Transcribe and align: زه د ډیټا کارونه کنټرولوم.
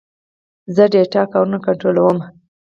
زه 0.75 0.83
د 0.87 0.91
ډیټا 0.93 1.23
کارونه 1.33 1.57
کنټرولوم. 1.65 2.17